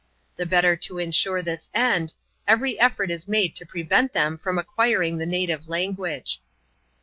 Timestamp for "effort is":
2.79-3.27